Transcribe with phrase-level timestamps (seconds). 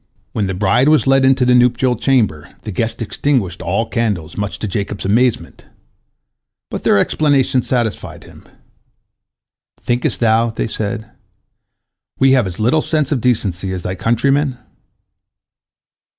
[0.31, 4.35] When the bride was led into the nuptial chamber, the guests extinguished all the candles,
[4.35, 5.65] much to Jacob's amazement.
[6.71, 8.45] But their explanation satisfied him.
[9.79, 11.05] "Thinkest thou," they said,
[12.17, 14.57] "we have as little sense of decency as thy countrymen?"